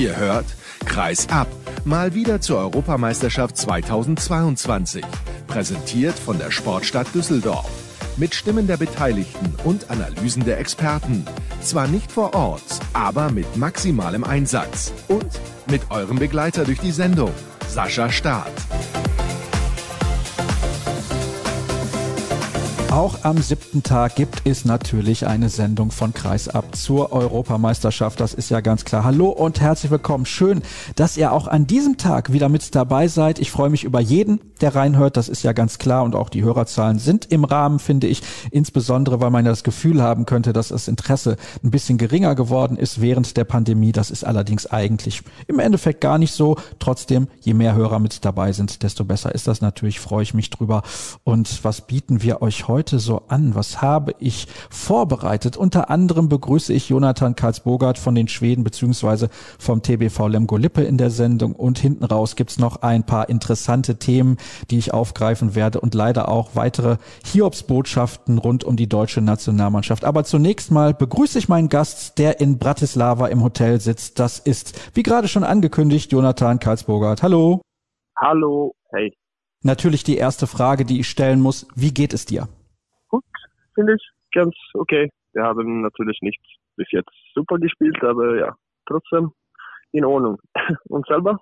Ihr 0.00 0.16
hört 0.16 0.46
Kreis 0.86 1.28
ab, 1.28 1.46
mal 1.84 2.14
wieder 2.14 2.40
zur 2.40 2.56
Europameisterschaft 2.56 3.54
2022. 3.58 5.04
Präsentiert 5.46 6.18
von 6.18 6.38
der 6.38 6.50
Sportstadt 6.50 7.14
Düsseldorf. 7.14 7.68
Mit 8.16 8.34
Stimmen 8.34 8.66
der 8.66 8.78
Beteiligten 8.78 9.54
und 9.62 9.90
Analysen 9.90 10.42
der 10.46 10.58
Experten. 10.58 11.26
Zwar 11.60 11.86
nicht 11.86 12.10
vor 12.10 12.32
Ort, 12.32 12.62
aber 12.94 13.30
mit 13.30 13.58
maximalem 13.58 14.24
Einsatz. 14.24 14.94
Und 15.08 15.38
mit 15.70 15.82
eurem 15.90 16.18
Begleiter 16.18 16.64
durch 16.64 16.80
die 16.80 16.92
Sendung, 16.92 17.34
Sascha 17.68 18.10
Staat. 18.10 18.54
Auch 22.90 23.22
am 23.22 23.38
siebten 23.38 23.84
Tag 23.84 24.16
gibt 24.16 24.42
es 24.46 24.64
natürlich 24.64 25.24
eine 25.24 25.48
Sendung 25.48 25.92
von 25.92 26.12
Kreisab 26.12 26.74
zur 26.74 27.12
Europameisterschaft. 27.12 28.18
Das 28.18 28.34
ist 28.34 28.50
ja 28.50 28.60
ganz 28.60 28.84
klar. 28.84 29.04
Hallo 29.04 29.28
und 29.28 29.60
herzlich 29.60 29.92
willkommen. 29.92 30.26
Schön, 30.26 30.60
dass 30.96 31.16
ihr 31.16 31.30
auch 31.30 31.46
an 31.46 31.68
diesem 31.68 31.98
Tag 31.98 32.32
wieder 32.32 32.48
mit 32.48 32.74
dabei 32.74 33.06
seid. 33.06 33.38
Ich 33.38 33.52
freue 33.52 33.70
mich 33.70 33.84
über 33.84 34.00
jeden, 34.00 34.40
der 34.60 34.74
reinhört. 34.74 35.16
Das 35.16 35.28
ist 35.28 35.44
ja 35.44 35.52
ganz 35.52 35.78
klar. 35.78 36.02
Und 36.02 36.16
auch 36.16 36.28
die 36.30 36.42
Hörerzahlen 36.42 36.98
sind 36.98 37.26
im 37.26 37.44
Rahmen, 37.44 37.78
finde 37.78 38.08
ich. 38.08 38.22
Insbesondere, 38.50 39.20
weil 39.20 39.30
man 39.30 39.44
ja 39.44 39.52
das 39.52 39.62
Gefühl 39.62 40.02
haben 40.02 40.26
könnte, 40.26 40.52
dass 40.52 40.68
das 40.68 40.88
Interesse 40.88 41.36
ein 41.62 41.70
bisschen 41.70 41.96
geringer 41.96 42.34
geworden 42.34 42.76
ist 42.76 43.00
während 43.00 43.36
der 43.36 43.44
Pandemie. 43.44 43.92
Das 43.92 44.10
ist 44.10 44.24
allerdings 44.24 44.66
eigentlich 44.66 45.22
im 45.46 45.60
Endeffekt 45.60 46.00
gar 46.00 46.18
nicht 46.18 46.32
so. 46.32 46.56
Trotzdem, 46.80 47.28
je 47.40 47.54
mehr 47.54 47.76
Hörer 47.76 48.00
mit 48.00 48.24
dabei 48.24 48.50
sind, 48.50 48.82
desto 48.82 49.04
besser 49.04 49.32
ist 49.32 49.46
das 49.46 49.60
natürlich. 49.60 50.00
Freue 50.00 50.24
ich 50.24 50.34
mich 50.34 50.50
drüber. 50.50 50.82
Und 51.22 51.62
was 51.62 51.82
bieten 51.82 52.20
wir 52.22 52.42
euch 52.42 52.66
heute? 52.66 52.79
Heute 52.80 52.98
so 52.98 53.20
an? 53.28 53.54
Was 53.54 53.82
habe 53.82 54.14
ich 54.20 54.46
vorbereitet? 54.70 55.58
Unter 55.58 55.90
anderem 55.90 56.30
begrüße 56.30 56.72
ich 56.72 56.88
Jonathan 56.88 57.36
Karlsbogart 57.36 57.98
von 57.98 58.14
den 58.14 58.26
Schweden 58.26 58.64
beziehungsweise 58.64 59.28
vom 59.58 59.82
TBV 59.82 60.28
Lemgo 60.28 60.56
Lippe 60.56 60.80
in 60.80 60.96
der 60.96 61.10
Sendung 61.10 61.54
und 61.54 61.78
hinten 61.78 62.04
raus 62.04 62.36
gibt's 62.36 62.58
noch 62.58 62.76
ein 62.80 63.04
paar 63.04 63.28
interessante 63.28 63.96
Themen, 63.96 64.38
die 64.70 64.78
ich 64.78 64.94
aufgreifen 64.94 65.54
werde 65.54 65.78
und 65.78 65.94
leider 65.94 66.30
auch 66.30 66.54
weitere 66.54 66.96
Hiobsbotschaften 67.26 68.38
rund 68.38 68.64
um 68.64 68.76
die 68.76 68.88
deutsche 68.88 69.20
Nationalmannschaft. 69.20 70.06
Aber 70.06 70.24
zunächst 70.24 70.70
mal 70.70 70.94
begrüße 70.94 71.38
ich 71.38 71.50
meinen 71.50 71.68
Gast, 71.68 72.16
der 72.16 72.40
in 72.40 72.56
Bratislava 72.58 73.26
im 73.26 73.42
Hotel 73.42 73.78
sitzt. 73.78 74.18
Das 74.18 74.38
ist, 74.38 74.94
wie 74.94 75.02
gerade 75.02 75.28
schon 75.28 75.44
angekündigt, 75.44 76.12
Jonathan 76.12 76.58
Karlsbogart. 76.58 77.22
Hallo. 77.22 77.60
Hallo. 78.18 78.72
Hey. 78.90 79.12
Natürlich 79.62 80.02
die 80.02 80.16
erste 80.16 80.46
Frage, 80.46 80.86
die 80.86 81.00
ich 81.00 81.10
stellen 81.10 81.42
muss. 81.42 81.66
Wie 81.74 81.92
geht 81.92 82.14
es 82.14 82.24
dir? 82.24 82.48
Finde 83.74 83.94
ich 83.94 84.10
ganz 84.32 84.54
okay. 84.74 85.10
Wir 85.32 85.42
haben 85.44 85.82
natürlich 85.82 86.18
nicht 86.22 86.40
bis 86.76 86.88
jetzt 86.90 87.12
super 87.34 87.58
gespielt, 87.58 88.02
aber 88.02 88.38
ja, 88.38 88.54
trotzdem 88.86 89.32
in 89.92 90.04
Ordnung. 90.04 90.38
Und 90.88 91.06
selber? 91.06 91.40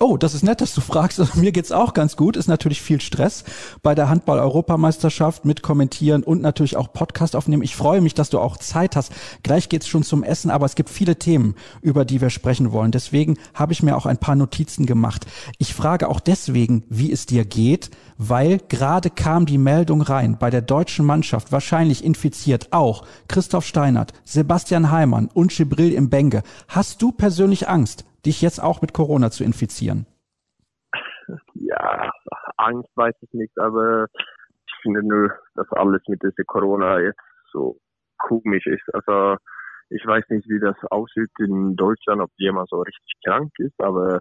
Oh, 0.00 0.16
das 0.16 0.34
ist 0.34 0.42
nett, 0.42 0.60
dass 0.60 0.74
du 0.74 0.80
fragst. 0.80 1.20
Also, 1.20 1.38
mir 1.38 1.52
geht's 1.52 1.70
auch 1.70 1.94
ganz 1.94 2.16
gut. 2.16 2.36
Ist 2.36 2.48
natürlich 2.48 2.82
viel 2.82 3.00
Stress 3.00 3.44
bei 3.80 3.94
der 3.94 4.08
Handball-Europameisterschaft 4.08 5.44
mit 5.44 5.62
kommentieren 5.62 6.24
und 6.24 6.42
natürlich 6.42 6.76
auch 6.76 6.92
Podcast 6.92 7.36
aufnehmen. 7.36 7.62
Ich 7.62 7.76
freue 7.76 8.00
mich, 8.00 8.12
dass 8.12 8.28
du 8.28 8.40
auch 8.40 8.56
Zeit 8.56 8.96
hast. 8.96 9.12
Gleich 9.44 9.68
geht's 9.68 9.86
schon 9.86 10.02
zum 10.02 10.24
Essen, 10.24 10.50
aber 10.50 10.66
es 10.66 10.74
gibt 10.74 10.90
viele 10.90 11.16
Themen, 11.16 11.54
über 11.80 12.04
die 12.04 12.20
wir 12.20 12.30
sprechen 12.30 12.72
wollen. 12.72 12.90
Deswegen 12.90 13.38
habe 13.54 13.72
ich 13.72 13.84
mir 13.84 13.96
auch 13.96 14.04
ein 14.04 14.18
paar 14.18 14.34
Notizen 14.34 14.84
gemacht. 14.84 15.26
Ich 15.58 15.74
frage 15.74 16.08
auch 16.08 16.18
deswegen, 16.18 16.82
wie 16.88 17.12
es 17.12 17.26
dir 17.26 17.44
geht, 17.44 17.90
weil 18.18 18.58
gerade 18.68 19.10
kam 19.10 19.46
die 19.46 19.58
Meldung 19.58 20.02
rein 20.02 20.38
bei 20.40 20.50
der 20.50 20.62
deutschen 20.62 21.06
Mannschaft, 21.06 21.52
wahrscheinlich 21.52 22.02
infiziert 22.02 22.72
auch 22.72 23.04
Christoph 23.28 23.64
Steinert, 23.64 24.12
Sebastian 24.24 24.90
Heimann 24.90 25.30
und 25.32 25.52
Gibril 25.52 25.92
im 25.92 26.10
Benge. 26.10 26.42
Hast 26.66 27.00
du 27.00 27.12
persönlich 27.12 27.68
Angst? 27.68 28.04
Dich 28.26 28.42
jetzt 28.42 28.62
auch 28.62 28.82
mit 28.82 28.92
Corona 28.92 29.30
zu 29.30 29.44
infizieren? 29.44 30.06
Ja, 31.54 32.10
Angst 32.56 32.90
weiß 32.96 33.14
ich 33.22 33.32
nicht, 33.32 33.58
aber 33.58 34.06
ich 34.66 34.74
finde 34.82 35.02
nur, 35.02 35.32
dass 35.54 35.70
alles 35.72 36.02
mit 36.08 36.22
dieser 36.22 36.44
Corona 36.44 37.00
jetzt 37.00 37.20
so 37.52 37.78
komisch 38.18 38.66
ist. 38.66 38.94
Also 38.94 39.36
ich 39.90 40.04
weiß 40.04 40.24
nicht, 40.30 40.48
wie 40.48 40.60
das 40.60 40.76
aussieht 40.90 41.30
in 41.38 41.76
Deutschland, 41.76 42.20
ob 42.20 42.30
jemand 42.36 42.68
so 42.68 42.80
richtig 42.80 43.12
krank 43.24 43.52
ist, 43.58 43.80
aber 43.80 44.20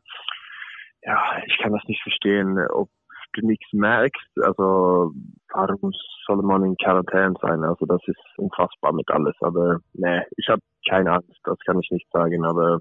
ja, 1.01 1.21
ich 1.45 1.57
kann 1.61 1.73
das 1.73 1.83
nicht 1.87 2.01
verstehen, 2.01 2.57
ob 2.69 2.89
du 3.33 3.45
nichts 3.45 3.67
merkst. 3.73 4.39
Also 4.41 5.11
warum 5.51 5.91
soll 6.25 6.41
man 6.43 6.63
in 6.63 6.77
Quarantäne 6.77 7.33
sein? 7.41 7.63
Also 7.63 7.85
das 7.85 8.01
ist 8.07 8.19
unfassbar 8.37 8.93
mit 8.93 9.09
alles. 9.09 9.35
Aber 9.41 9.79
nee, 9.93 10.21
ich 10.37 10.47
habe 10.47 10.61
keine 10.87 11.11
Angst, 11.11 11.39
das 11.43 11.57
kann 11.65 11.79
ich 11.79 11.89
nicht 11.91 12.07
sagen. 12.11 12.45
Aber 12.45 12.79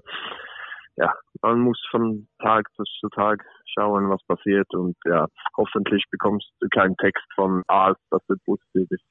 ja, 0.95 1.13
man 1.41 1.59
muss 1.59 1.81
von 1.89 2.27
Tag 2.39 2.67
zu 2.75 3.09
Tag 3.09 3.43
schauen, 3.73 4.09
was 4.09 4.23
passiert 4.27 4.67
und 4.73 4.95
ja, 5.05 5.27
hoffentlich 5.57 6.03
bekommst 6.11 6.49
du 6.59 6.67
keinen 6.69 6.95
Text 6.97 7.25
von 7.35 7.63
Arzt, 7.67 8.01
dass 8.11 8.21
du 8.27 8.35
positiv 8.45 8.87
ist. 8.91 9.03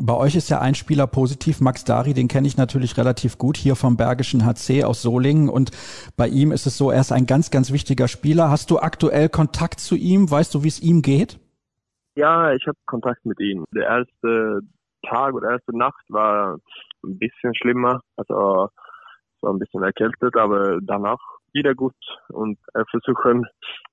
Bei 0.00 0.14
euch 0.14 0.36
ist 0.36 0.48
ja 0.48 0.60
ein 0.60 0.76
Spieler 0.76 1.08
positiv, 1.08 1.60
Max 1.60 1.84
Dari, 1.84 2.14
den 2.14 2.28
kenne 2.28 2.46
ich 2.46 2.56
natürlich 2.56 2.96
relativ 2.96 3.36
gut, 3.36 3.56
hier 3.56 3.74
vom 3.74 3.96
Bergischen 3.96 4.46
HC 4.46 4.84
aus 4.84 5.02
Solingen. 5.02 5.48
Und 5.48 5.72
bei 6.16 6.28
ihm 6.28 6.52
ist 6.52 6.66
es 6.66 6.78
so, 6.78 6.92
er 6.92 7.00
ist 7.00 7.10
ein 7.10 7.26
ganz, 7.26 7.50
ganz 7.50 7.72
wichtiger 7.72 8.06
Spieler. 8.06 8.48
Hast 8.48 8.70
du 8.70 8.78
aktuell 8.78 9.28
Kontakt 9.28 9.80
zu 9.80 9.96
ihm? 9.96 10.30
Weißt 10.30 10.54
du, 10.54 10.62
wie 10.62 10.68
es 10.68 10.80
ihm 10.80 11.02
geht? 11.02 11.40
Ja, 12.14 12.52
ich 12.52 12.64
habe 12.68 12.78
Kontakt 12.86 13.26
mit 13.26 13.40
ihm. 13.40 13.64
Der 13.74 13.86
erste 13.86 14.60
Tag 15.04 15.34
oder 15.34 15.50
erste 15.50 15.76
Nacht 15.76 16.04
war 16.10 16.58
ein 17.04 17.18
bisschen 17.18 17.52
schlimmer. 17.56 18.00
Also 18.16 18.68
so 19.40 19.48
ein 19.48 19.58
bisschen 19.58 19.82
erkältet, 19.82 20.36
aber 20.36 20.78
danach 20.82 21.18
wieder 21.52 21.74
gut 21.74 21.94
und 22.28 22.58
er 22.74 22.84
versuchen 22.90 23.46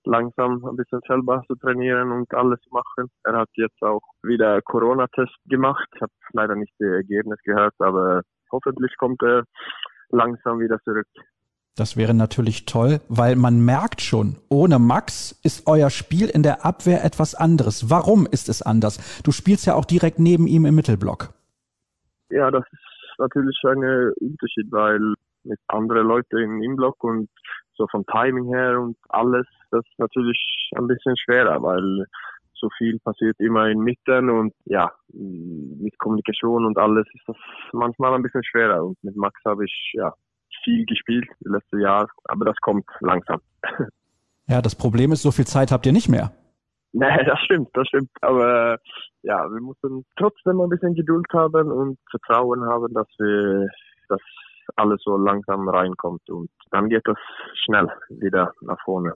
langsam 0.03 0.65
ein 0.65 0.75
bisschen 0.75 0.99
selber 1.07 1.43
zu 1.47 1.55
trainieren 1.55 2.11
und 2.11 2.33
alles 2.33 2.59
zu 2.61 2.69
machen. 2.71 3.09
Er 3.23 3.37
hat 3.37 3.49
jetzt 3.55 3.81
auch 3.81 4.01
wieder 4.23 4.61
Corona-Test 4.61 5.35
gemacht. 5.45 5.87
Ich 5.95 6.01
habe 6.01 6.11
leider 6.33 6.55
nicht 6.55 6.73
das 6.79 6.89
Ergebnis 6.89 7.39
gehört, 7.43 7.73
aber 7.79 8.21
hoffentlich 8.51 8.95
kommt 8.97 9.21
er 9.23 9.43
langsam 10.09 10.59
wieder 10.59 10.79
zurück. 10.83 11.07
Das 11.77 11.97
wäre 11.97 12.13
natürlich 12.13 12.65
toll, 12.65 13.01
weil 13.09 13.35
man 13.35 13.63
merkt 13.63 13.99
schon, 14.01 14.37
ohne 14.49 14.79
Max 14.79 15.37
ist 15.43 15.67
euer 15.67 15.89
Spiel 15.89 16.29
in 16.29 16.41
der 16.41 16.65
Abwehr 16.65 17.03
etwas 17.03 17.35
anderes. 17.35 17.89
Warum 17.89 18.25
ist 18.31 18.47
es 18.47 18.61
anders? 18.61 19.21
Du 19.23 19.31
spielst 19.31 19.65
ja 19.65 19.75
auch 19.75 19.83
direkt 19.83 20.17
neben 20.17 20.47
ihm 20.47 20.65
im 20.65 20.73
Mittelblock. 20.73 21.33
Ja, 22.29 22.49
das 22.49 22.63
ist 22.71 23.19
natürlich 23.19 23.57
ein 23.65 24.13
Unterschied, 24.21 24.71
weil 24.71 25.15
mit 25.45 25.59
anderen 25.67 26.07
Leuten 26.07 26.37
im 26.37 26.61
Inblock 26.61 27.03
und 27.03 27.29
so 27.75 27.87
vom 27.87 28.05
Timing 28.05 28.53
her 28.53 28.79
und 28.79 28.97
alles, 29.09 29.45
das 29.71 29.85
ist 29.85 29.99
natürlich 29.99 30.71
ein 30.75 30.87
bisschen 30.87 31.15
schwerer, 31.17 31.61
weil 31.61 32.05
so 32.53 32.69
viel 32.77 32.99
passiert 32.99 33.39
immer 33.39 33.67
in 33.67 33.79
Mitten 33.79 34.29
und 34.29 34.53
ja, 34.65 34.91
mit 35.13 35.97
Kommunikation 35.99 36.65
und 36.65 36.77
alles 36.77 37.05
ist 37.13 37.27
das 37.27 37.35
manchmal 37.73 38.13
ein 38.13 38.23
bisschen 38.23 38.43
schwerer. 38.43 38.83
Und 38.83 38.97
mit 39.03 39.15
Max 39.15 39.39
habe 39.45 39.65
ich 39.65 39.91
ja 39.93 40.13
viel 40.63 40.85
gespielt 40.85 41.27
letztes 41.41 41.81
Jahr, 41.81 42.07
aber 42.25 42.45
das 42.45 42.55
kommt 42.61 42.85
langsam. 42.99 43.41
Ja, 44.47 44.61
das 44.61 44.75
Problem 44.75 45.11
ist, 45.11 45.23
so 45.23 45.31
viel 45.31 45.47
Zeit 45.47 45.71
habt 45.71 45.87
ihr 45.87 45.91
nicht 45.91 46.07
mehr. 46.07 46.31
Nee, 46.93 47.25
das 47.25 47.39
stimmt, 47.39 47.69
das 47.73 47.87
stimmt. 47.87 48.11
Aber 48.21 48.77
ja, 49.23 49.43
wir 49.51 49.59
müssen 49.59 50.05
trotzdem 50.17 50.61
ein 50.61 50.69
bisschen 50.69 50.93
Geduld 50.93 51.25
haben 51.33 51.71
und 51.71 51.97
Vertrauen 52.11 52.63
haben, 52.63 52.93
dass 52.93 53.07
wir 53.17 53.67
das 54.07 54.21
alles 54.75 55.01
so 55.03 55.17
langsam 55.17 55.67
reinkommt 55.67 56.29
und 56.29 56.49
dann 56.71 56.89
geht 56.89 57.03
das 57.05 57.17
schnell 57.65 57.87
wieder 58.09 58.53
nach 58.61 58.79
vorne. 58.83 59.13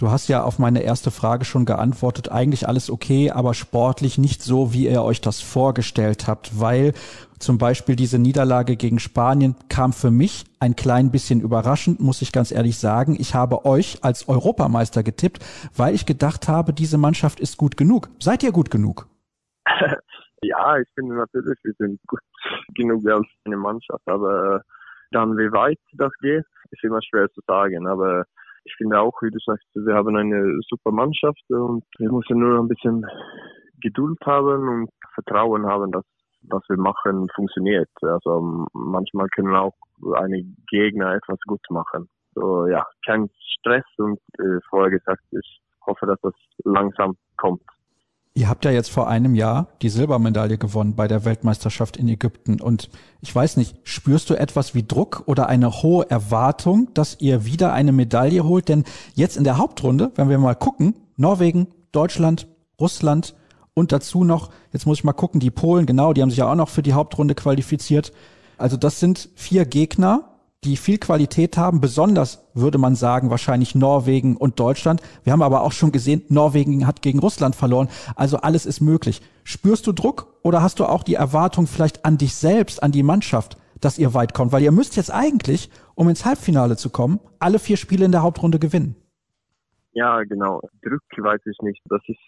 Du 0.00 0.10
hast 0.10 0.28
ja 0.28 0.42
auf 0.44 0.58
meine 0.58 0.80
erste 0.80 1.10
Frage 1.10 1.44
schon 1.44 1.66
geantwortet, 1.66 2.32
eigentlich 2.32 2.66
alles 2.66 2.90
okay, 2.90 3.30
aber 3.30 3.52
sportlich 3.52 4.16
nicht 4.16 4.42
so, 4.42 4.72
wie 4.72 4.88
ihr 4.88 5.02
euch 5.02 5.20
das 5.20 5.42
vorgestellt 5.42 6.26
habt, 6.26 6.58
weil 6.58 6.94
zum 7.38 7.58
Beispiel 7.58 7.96
diese 7.96 8.18
Niederlage 8.18 8.76
gegen 8.76 8.98
Spanien 8.98 9.56
kam 9.68 9.92
für 9.92 10.10
mich 10.10 10.44
ein 10.58 10.74
klein 10.74 11.10
bisschen 11.10 11.42
überraschend, 11.42 12.00
muss 12.00 12.22
ich 12.22 12.32
ganz 12.32 12.50
ehrlich 12.50 12.78
sagen. 12.78 13.14
Ich 13.18 13.34
habe 13.34 13.66
euch 13.66 13.98
als 14.02 14.26
Europameister 14.26 15.02
getippt, 15.02 15.44
weil 15.76 15.94
ich 15.94 16.06
gedacht 16.06 16.48
habe, 16.48 16.72
diese 16.72 16.96
Mannschaft 16.96 17.38
ist 17.38 17.58
gut 17.58 17.76
genug. 17.76 18.08
Seid 18.20 18.42
ihr 18.42 18.52
gut 18.52 18.70
genug? 18.70 19.06
Ja, 20.42 20.78
ich 20.78 20.88
finde 20.94 21.16
natürlich, 21.16 21.58
wir 21.62 21.74
sind 21.78 22.00
gut 22.06 22.20
genug 22.74 23.06
als 23.06 23.26
eine 23.44 23.56
Mannschaft, 23.56 24.06
aber 24.06 24.62
dann 25.10 25.36
wie 25.36 25.52
weit 25.52 25.78
das 25.92 26.12
geht, 26.20 26.44
ist 26.70 26.84
immer 26.84 27.00
schwer 27.02 27.28
zu 27.32 27.40
sagen. 27.46 27.86
Aber 27.86 28.24
ich 28.64 28.74
finde 28.76 29.00
auch, 29.00 29.20
wie 29.22 29.30
du 29.30 29.38
sagst, 29.44 29.66
wir 29.74 29.94
haben 29.94 30.16
eine 30.16 30.58
super 30.68 30.92
Mannschaft 30.92 31.42
und 31.48 31.84
wir 31.98 32.12
müssen 32.12 32.38
nur 32.38 32.58
ein 32.58 32.68
bisschen 32.68 33.04
Geduld 33.82 34.18
haben 34.24 34.68
und 34.68 34.90
Vertrauen 35.14 35.66
haben, 35.66 35.90
dass 35.92 36.04
was 36.48 36.62
wir 36.68 36.78
machen 36.78 37.28
funktioniert. 37.34 37.90
Also 38.00 38.66
manchmal 38.72 39.28
können 39.28 39.54
auch 39.54 39.74
eine 40.14 40.42
Gegner 40.68 41.14
etwas 41.14 41.38
gut 41.46 41.60
machen. 41.70 42.08
So 42.34 42.66
ja, 42.66 42.86
kein 43.04 43.28
Stress 43.58 43.84
und 43.98 44.18
äh, 44.38 44.60
vorher 44.68 44.90
gesagt, 44.90 45.22
ich 45.32 45.60
hoffe, 45.86 46.06
dass 46.06 46.20
das 46.22 46.34
langsam. 46.64 47.16
Ihr 48.32 48.48
habt 48.48 48.64
ja 48.64 48.70
jetzt 48.70 48.90
vor 48.90 49.08
einem 49.08 49.34
Jahr 49.34 49.68
die 49.82 49.88
Silbermedaille 49.88 50.56
gewonnen 50.56 50.94
bei 50.94 51.08
der 51.08 51.24
Weltmeisterschaft 51.24 51.96
in 51.96 52.08
Ägypten. 52.08 52.60
Und 52.60 52.88
ich 53.20 53.34
weiß 53.34 53.56
nicht, 53.56 53.76
spürst 53.82 54.30
du 54.30 54.34
etwas 54.34 54.74
wie 54.74 54.86
Druck 54.86 55.24
oder 55.26 55.48
eine 55.48 55.82
hohe 55.82 56.08
Erwartung, 56.08 56.88
dass 56.94 57.16
ihr 57.20 57.44
wieder 57.44 57.72
eine 57.72 57.90
Medaille 57.90 58.44
holt? 58.44 58.68
Denn 58.68 58.84
jetzt 59.14 59.36
in 59.36 59.44
der 59.44 59.58
Hauptrunde, 59.58 60.12
wenn 60.14 60.28
wir 60.28 60.38
mal 60.38 60.54
gucken, 60.54 60.94
Norwegen, 61.16 61.66
Deutschland, 61.90 62.46
Russland 62.80 63.34
und 63.74 63.90
dazu 63.90 64.22
noch, 64.22 64.50
jetzt 64.72 64.86
muss 64.86 64.98
ich 64.98 65.04
mal 65.04 65.12
gucken, 65.12 65.40
die 65.40 65.50
Polen, 65.50 65.86
genau, 65.86 66.12
die 66.12 66.22
haben 66.22 66.30
sich 66.30 66.38
ja 66.38 66.50
auch 66.50 66.56
noch 66.56 66.68
für 66.68 66.82
die 66.82 66.92
Hauptrunde 66.92 67.34
qualifiziert. 67.34 68.12
Also 68.58 68.76
das 68.76 69.00
sind 69.00 69.28
vier 69.34 69.64
Gegner, 69.64 70.29
die 70.64 70.76
viel 70.76 70.98
Qualität 70.98 71.56
haben, 71.56 71.80
besonders 71.80 72.46
würde 72.52 72.76
man 72.76 72.94
sagen, 72.94 73.30
wahrscheinlich 73.30 73.74
Norwegen 73.74 74.36
und 74.36 74.60
Deutschland. 74.60 75.00
Wir 75.24 75.32
haben 75.32 75.42
aber 75.42 75.62
auch 75.62 75.72
schon 75.72 75.90
gesehen, 75.90 76.22
Norwegen 76.28 76.86
hat 76.86 77.00
gegen 77.00 77.18
Russland 77.18 77.56
verloren. 77.56 77.88
Also 78.14 78.36
alles 78.38 78.66
ist 78.66 78.80
möglich. 78.80 79.22
Spürst 79.42 79.86
du 79.86 79.92
Druck 79.92 80.26
oder 80.42 80.62
hast 80.62 80.78
du 80.78 80.84
auch 80.84 81.02
die 81.02 81.14
Erwartung 81.14 81.66
vielleicht 81.66 82.04
an 82.04 82.18
dich 82.18 82.34
selbst, 82.34 82.82
an 82.82 82.92
die 82.92 83.02
Mannschaft, 83.02 83.56
dass 83.80 83.98
ihr 83.98 84.12
weit 84.12 84.34
kommt? 84.34 84.52
Weil 84.52 84.62
ihr 84.62 84.72
müsst 84.72 84.96
jetzt 84.96 85.10
eigentlich, 85.10 85.70
um 85.94 86.10
ins 86.10 86.26
Halbfinale 86.26 86.76
zu 86.76 86.90
kommen, 86.90 87.20
alle 87.38 87.58
vier 87.58 87.78
Spiele 87.78 88.04
in 88.04 88.12
der 88.12 88.22
Hauptrunde 88.22 88.58
gewinnen. 88.58 88.96
Ja, 89.92 90.22
genau. 90.24 90.60
Druck 90.82 91.02
weiß 91.16 91.40
ich 91.46 91.56
nicht. 91.62 91.80
Das 91.86 92.02
ist 92.06 92.18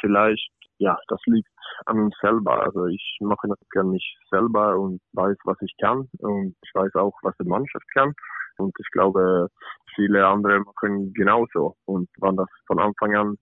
vielleicht, 0.00 0.50
ja, 0.78 0.98
das 1.06 1.20
liegt 1.26 1.48
an 1.86 1.98
uns 2.00 2.14
selber. 2.20 2.62
Also 2.64 2.86
ich 2.86 3.18
mache 3.20 3.48
das 3.48 3.58
gerne 3.70 3.90
nicht 3.90 4.18
selber 4.30 4.78
und 4.78 5.00
weiß, 5.12 5.36
was 5.44 5.56
ich 5.62 5.74
kann 5.80 6.08
und 6.18 6.54
ich 6.62 6.70
weiß 6.74 6.94
auch, 6.96 7.14
was 7.22 7.34
die 7.40 7.48
Mannschaft 7.48 7.86
kann. 7.94 8.12
Und 8.58 8.74
ich 8.78 8.90
glaube, 8.90 9.48
viele 9.94 10.26
andere 10.26 10.60
machen 10.60 11.12
genauso. 11.14 11.76
Und 11.84 12.08
wenn 12.20 12.36
das 12.36 12.48
von 12.66 12.78
Anfang 12.80 13.14
an 13.14 13.36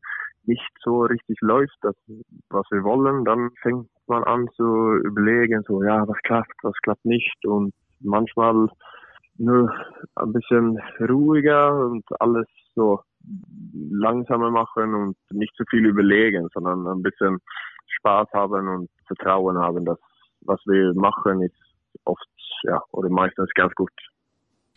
nicht 0.45 0.71
so 0.83 1.03
richtig 1.03 1.39
läuft, 1.41 1.77
das, 1.83 1.95
was 2.51 2.67
wir 2.71 2.85
wollen, 2.85 3.25
dann 3.25 3.51
fängt 3.63 3.89
man 4.07 4.23
an 4.25 4.49
zu 4.55 4.97
überlegen, 5.05 5.63
so, 5.67 5.83
ja, 5.83 6.07
was 6.07 6.19
klappt, 6.23 6.55
was 6.63 6.75
klappt 6.83 7.05
nicht. 7.05 7.45
Und 7.47 7.73
manchmal 8.01 8.69
nur 9.39 9.71
ein 10.17 10.33
bisschen 10.33 10.79
ruhiger 11.01 11.87
und 11.87 12.05
alles 12.21 12.47
so 12.75 13.01
langsamer 13.91 14.51
machen 14.51 14.95
und 14.95 15.17
nicht 15.31 15.55
zu 15.57 15.65
viel 15.69 15.87
überlegen, 15.87 16.49
sondern 16.55 16.87
ein 16.87 17.03
bisschen 17.03 17.39
Spaß 17.99 18.29
haben 18.33 18.69
und 18.69 18.91
Vertrauen 19.07 19.59
haben, 19.59 19.85
dass 19.85 19.99
was 20.43 20.61
wir 20.67 20.95
machen 20.95 21.43
ist 21.43 21.55
oft 22.05 22.27
ja 22.63 22.81
oder 22.93 23.09
meistens 23.09 23.51
ganz 23.55 23.75
gut. 23.75 23.91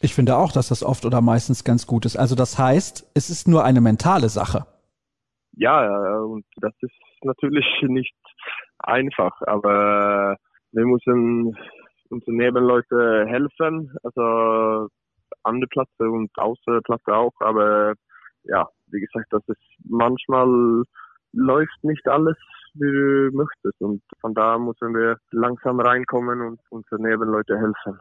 Ich 0.02 0.16
finde 0.16 0.38
auch, 0.38 0.52
dass 0.52 0.70
das 0.70 0.84
oft 0.84 1.06
oder 1.06 1.22
meistens 1.22 1.64
ganz 1.64 1.86
gut 1.86 2.06
ist. 2.06 2.16
Also 2.16 2.36
das 2.36 2.58
heißt, 2.58 3.12
es 3.14 3.30
ist 3.30 3.48
nur 3.48 3.66
eine 3.66 3.82
mentale 3.82 4.30
Sache. 4.30 4.66
Ja, 5.58 6.20
und 6.22 6.46
das 6.58 6.74
ist 6.82 6.94
natürlich 7.24 7.66
nicht 7.82 8.16
einfach, 8.80 9.42
aber 9.42 10.38
wir 10.72 10.86
müssen 10.86 11.58
unseren 12.10 12.36
Nebenleute 12.36 13.26
helfen, 13.28 13.96
also 14.04 14.88
an 15.44 15.60
der 15.60 15.68
Platze 15.68 16.10
und 16.10 16.32
außer 16.38 16.74
der 16.74 16.82
Platze 16.82 17.14
auch, 17.14 17.34
aber 17.40 17.94
ja, 18.44 18.68
wie 18.88 19.02
gesagt, 19.02 19.28
das 19.32 19.44
ist 19.48 19.62
manchmal 19.84 20.84
läuft 21.34 21.84
nicht 21.84 22.08
alles, 22.08 22.38
du 22.80 23.30
möchtest. 23.36 23.80
Und 23.82 24.02
von 24.22 24.34
da 24.34 24.58
müssen 24.58 24.94
wir 24.94 25.18
langsam 25.32 25.80
reinkommen 25.80 26.42
und 26.42 26.60
unseren 26.70 27.02
Nebenleute 27.04 27.58
helfen. 27.58 28.00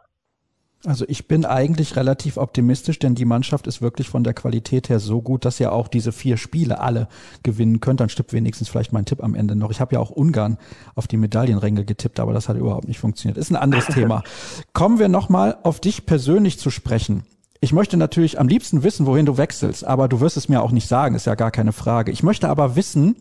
Also 0.86 1.04
ich 1.08 1.26
bin 1.26 1.44
eigentlich 1.44 1.96
relativ 1.96 2.36
optimistisch, 2.36 3.00
denn 3.00 3.16
die 3.16 3.24
Mannschaft 3.24 3.66
ist 3.66 3.82
wirklich 3.82 4.08
von 4.08 4.22
der 4.22 4.32
Qualität 4.32 4.88
her 4.88 5.00
so 5.00 5.20
gut, 5.20 5.44
dass 5.44 5.58
ihr 5.58 5.72
auch 5.72 5.88
diese 5.88 6.12
vier 6.12 6.36
Spiele 6.36 6.78
alle 6.78 7.08
gewinnen 7.42 7.80
könnt. 7.80 7.98
Dann 7.98 8.08
stimmt 8.08 8.32
wenigstens 8.32 8.68
vielleicht 8.68 8.92
mein 8.92 9.04
Tipp 9.04 9.22
am 9.22 9.34
Ende 9.34 9.56
noch. 9.56 9.72
Ich 9.72 9.80
habe 9.80 9.94
ja 9.94 10.00
auch 10.00 10.10
Ungarn 10.10 10.56
auf 10.94 11.08
die 11.08 11.16
Medaillenränge 11.16 11.84
getippt, 11.84 12.20
aber 12.20 12.32
das 12.32 12.48
hat 12.48 12.56
überhaupt 12.56 12.86
nicht 12.86 13.00
funktioniert. 13.00 13.38
Ist 13.38 13.50
ein 13.50 13.56
anderes 13.56 13.86
Thema. 13.92 14.22
Kommen 14.72 15.00
wir 15.00 15.08
nochmal 15.08 15.58
auf 15.64 15.80
dich 15.80 16.06
persönlich 16.06 16.60
zu 16.60 16.70
sprechen. 16.70 17.24
Ich 17.60 17.72
möchte 17.72 17.96
natürlich 17.96 18.38
am 18.38 18.46
liebsten 18.46 18.84
wissen, 18.84 19.04
wohin 19.04 19.26
du 19.26 19.36
wechselst, 19.36 19.84
aber 19.84 20.06
du 20.06 20.20
wirst 20.20 20.36
es 20.36 20.48
mir 20.48 20.62
auch 20.62 20.70
nicht 20.70 20.86
sagen, 20.86 21.16
ist 21.16 21.26
ja 21.26 21.34
gar 21.34 21.50
keine 21.50 21.72
Frage. 21.72 22.12
Ich 22.12 22.22
möchte 22.22 22.48
aber 22.48 22.76
wissen, 22.76 23.16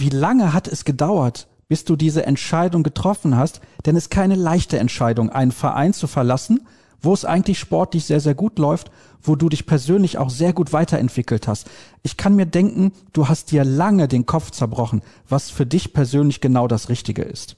wie 0.00 0.08
lange 0.08 0.52
hat 0.52 0.66
es 0.66 0.84
gedauert, 0.84 1.48
bis 1.68 1.84
du 1.84 1.94
diese 1.94 2.26
Entscheidung 2.26 2.82
getroffen 2.82 3.36
hast? 3.36 3.60
Denn 3.86 3.96
es 3.96 4.04
ist 4.04 4.10
keine 4.10 4.34
leichte 4.34 4.78
Entscheidung, 4.78 5.30
einen 5.30 5.52
Verein 5.52 5.92
zu 5.92 6.06
verlassen, 6.06 6.66
wo 7.00 7.12
es 7.12 7.24
eigentlich 7.24 7.58
sportlich 7.58 8.04
sehr, 8.04 8.20
sehr 8.20 8.34
gut 8.34 8.58
läuft, 8.58 8.90
wo 9.22 9.36
du 9.36 9.48
dich 9.48 9.66
persönlich 9.66 10.18
auch 10.18 10.30
sehr 10.30 10.52
gut 10.52 10.72
weiterentwickelt 10.72 11.48
hast. 11.48 11.70
Ich 12.02 12.16
kann 12.16 12.36
mir 12.36 12.46
denken, 12.46 12.92
du 13.12 13.28
hast 13.28 13.52
dir 13.52 13.64
lange 13.64 14.08
den 14.08 14.26
Kopf 14.26 14.50
zerbrochen, 14.50 15.02
was 15.28 15.50
für 15.50 15.66
dich 15.66 15.92
persönlich 15.92 16.40
genau 16.40 16.66
das 16.66 16.88
Richtige 16.88 17.22
ist. 17.22 17.56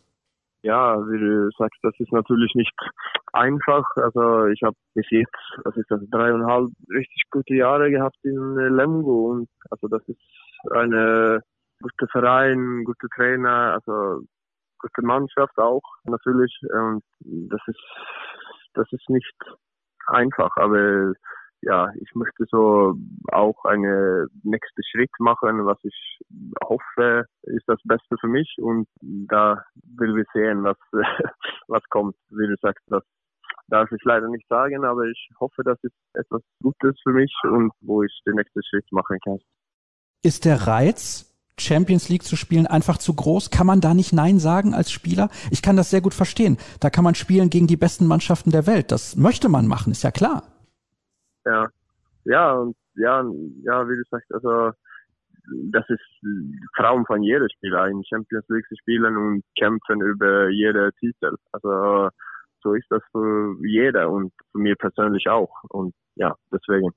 Ja, 0.63 0.97
wie 0.97 1.19
du 1.19 1.51
sagst, 1.59 1.79
das 1.83 1.95
ist 1.99 2.13
natürlich 2.13 2.55
nicht 2.55 2.73
einfach. 3.33 3.85
Also 3.97 4.47
ich 4.47 4.63
habe 4.63 4.77
bis 4.95 5.07
jetzt, 5.11 5.35
was 5.65 5.77
ist 5.77 5.91
das, 5.91 6.01
dreieinhalb 6.11 6.71
richtig 6.89 7.25
gute 7.31 7.55
Jahre 7.55 7.91
gehabt 7.91 8.19
in 8.23 8.57
Lemgo 8.57 9.33
und 9.33 9.49
also 9.71 9.89
das 9.89 10.03
ist 10.07 10.21
eine 10.71 11.43
gute 11.83 12.07
Verein, 12.11 12.85
gute 12.85 13.09
Trainer, 13.15 13.75
also 13.75 14.25
gute 14.79 15.03
Mannschaft 15.03 15.59
auch 15.59 15.83
natürlich. 16.05 16.57
Und 16.71 17.03
das 17.21 17.61
ist 17.67 17.81
das 18.75 18.87
ist 18.93 19.09
nicht 19.09 19.37
einfach, 20.07 20.51
aber 20.57 21.13
ja, 21.63 21.93
ich 21.95 22.11
möchte 22.15 22.45
so 22.51 22.95
auch 23.31 23.65
einen 23.65 24.29
nächsten 24.43 24.83
Schritt 24.91 25.13
machen, 25.21 25.65
was 25.65 25.79
ich 25.85 26.19
hoffe, 26.65 27.25
ist 27.43 27.69
das 27.69 27.79
Beste 27.85 28.17
für 28.21 28.27
mich 28.27 28.53
und 28.59 28.89
da 29.01 29.65
will 29.75 30.17
wir 30.17 30.25
sehen, 30.35 30.65
was, 30.65 30.77
was 31.69 31.83
kommt. 31.89 32.17
Wie 32.31 32.49
du 32.49 32.57
sagst, 32.61 32.83
das 32.89 33.05
darf 33.69 33.91
ich 33.93 34.03
leider 34.03 34.29
nicht 34.29 34.47
sagen, 34.49 34.85
aber 34.85 35.05
ich 35.05 35.31
hoffe, 35.39 35.63
das 35.65 35.79
ist 35.83 35.95
etwas 36.15 36.43
Gutes 36.61 36.99
für 37.03 37.13
mich 37.13 37.33
und 37.45 37.73
wo 37.81 38.03
ich 38.03 38.21
den 38.27 38.35
nächsten 38.35 38.63
Schritt 38.65 38.91
machen 38.91 39.19
kann. 39.25 39.39
Ist 40.25 40.45
der 40.45 40.67
Reiz, 40.67 41.32
Champions 41.59 42.09
League 42.09 42.23
zu 42.23 42.37
spielen 42.37 42.67
einfach 42.67 42.99
zu 42.99 43.15
groß? 43.15 43.51
Kann 43.51 43.67
man 43.67 43.81
da 43.81 43.95
nicht 43.95 44.13
Nein 44.13 44.39
sagen 44.39 44.75
als 44.75 44.91
Spieler? 44.91 45.29
Ich 45.51 45.63
kann 45.63 45.77
das 45.77 45.91
sehr 45.91 46.01
gut 46.01 46.15
verstehen. 46.15 46.57
Da 46.81 46.91
kann 46.91 47.05
man 47.05 47.15
spielen 47.15 47.51
gegen 47.51 47.67
die 47.67 47.77
besten 47.77 48.07
Mannschaften 48.07 48.51
der 48.51 48.67
Welt. 48.67 48.91
Das 48.91 49.17
möchte 49.17 49.49
man 49.49 49.67
machen, 49.67 49.93
ist 49.93 50.03
ja 50.03 50.11
klar. 50.11 50.45
Ja, 51.45 51.69
ja, 52.25 52.53
und 52.53 52.77
ja, 52.95 53.25
ja, 53.65 53.89
wie 53.89 53.97
du 53.97 54.03
sagst, 54.11 54.33
also 54.33 54.73
das 55.71 55.85
ist 55.89 56.01
Traum 56.77 57.05
von 57.05 57.23
jedem 57.23 57.49
Spieler, 57.57 57.89
in 57.89 58.05
Champions 58.05 58.45
League 58.49 58.67
zu 58.69 58.77
spielen 58.77 59.17
und 59.17 59.43
kämpfen 59.59 60.01
über 60.01 60.49
jede 60.51 60.93
Titel. 61.01 61.35
Also 61.51 62.11
so 62.63 62.75
ist 62.75 62.87
das 62.91 63.03
für 63.11 63.57
jeder 63.67 64.09
und 64.11 64.33
für 64.53 64.59
mir 64.59 64.77
persönlich 64.77 65.29
auch. 65.29 65.53
Und 65.69 65.95
ja, 66.15 66.35
deswegen. 66.53 66.91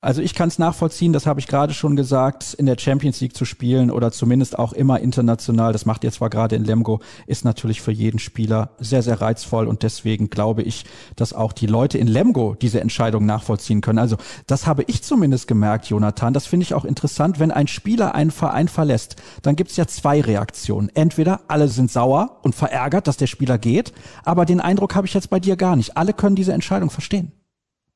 Also 0.00 0.22
ich 0.22 0.32
kann 0.32 0.46
es 0.46 0.60
nachvollziehen, 0.60 1.12
das 1.12 1.26
habe 1.26 1.40
ich 1.40 1.48
gerade 1.48 1.74
schon 1.74 1.96
gesagt, 1.96 2.54
in 2.54 2.66
der 2.66 2.78
Champions 2.78 3.20
League 3.20 3.34
zu 3.34 3.44
spielen 3.44 3.90
oder 3.90 4.12
zumindest 4.12 4.56
auch 4.56 4.72
immer 4.72 5.00
international, 5.00 5.72
das 5.72 5.86
macht 5.86 6.04
ihr 6.04 6.12
zwar 6.12 6.30
gerade 6.30 6.54
in 6.54 6.62
Lemgo, 6.62 7.00
ist 7.26 7.44
natürlich 7.44 7.82
für 7.82 7.90
jeden 7.90 8.20
Spieler 8.20 8.70
sehr, 8.78 9.02
sehr 9.02 9.20
reizvoll 9.20 9.66
und 9.66 9.82
deswegen 9.82 10.30
glaube 10.30 10.62
ich, 10.62 10.84
dass 11.16 11.32
auch 11.32 11.52
die 11.52 11.66
Leute 11.66 11.98
in 11.98 12.06
Lemgo 12.06 12.54
diese 12.54 12.80
Entscheidung 12.80 13.26
nachvollziehen 13.26 13.80
können. 13.80 13.98
Also 13.98 14.18
das 14.46 14.68
habe 14.68 14.84
ich 14.86 15.02
zumindest 15.02 15.48
gemerkt, 15.48 15.86
Jonathan. 15.86 16.32
Das 16.32 16.46
finde 16.46 16.62
ich 16.62 16.74
auch 16.74 16.84
interessant, 16.84 17.40
wenn 17.40 17.50
ein 17.50 17.66
Spieler 17.66 18.14
einen 18.14 18.30
Verein 18.30 18.68
verlässt, 18.68 19.16
dann 19.42 19.56
gibt 19.56 19.72
es 19.72 19.76
ja 19.76 19.88
zwei 19.88 20.20
Reaktionen. 20.20 20.92
Entweder 20.94 21.40
alle 21.48 21.66
sind 21.66 21.90
sauer 21.90 22.38
und 22.42 22.54
verärgert, 22.54 23.08
dass 23.08 23.16
der 23.16 23.26
Spieler 23.26 23.58
geht, 23.58 23.92
aber 24.22 24.44
den 24.44 24.60
Eindruck 24.60 24.94
habe 24.94 25.08
ich 25.08 25.14
jetzt 25.14 25.28
bei 25.28 25.40
dir 25.40 25.56
gar 25.56 25.74
nicht. 25.74 25.96
Alle 25.96 26.12
können 26.12 26.36
diese 26.36 26.52
Entscheidung 26.52 26.90
verstehen. 26.90 27.32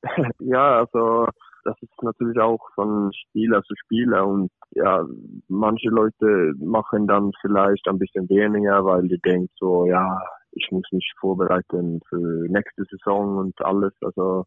Ja, 0.41 0.79
also 0.79 1.29
das 1.65 1.77
ist 1.81 2.03
natürlich 2.03 2.39
auch 2.39 2.61
von 2.75 3.13
Spieler 3.13 3.63
zu 3.63 3.75
Spieler 3.85 4.27
und 4.27 4.51
ja, 4.71 5.05
manche 5.49 5.89
Leute 5.89 6.55
machen 6.59 7.07
dann 7.07 7.33
vielleicht 7.41 7.87
ein 7.89 7.99
bisschen 7.99 8.29
weniger, 8.29 8.85
weil 8.85 9.09
die 9.09 9.19
denken 9.19 9.51
so, 9.59 9.87
ja, 9.87 10.21
ich 10.53 10.69
muss 10.71 10.85
mich 10.93 11.11
vorbereiten 11.19 12.01
für 12.09 12.47
nächste 12.49 12.85
Saison 12.91 13.39
und 13.39 13.61
alles. 13.65 13.93
Also 14.03 14.45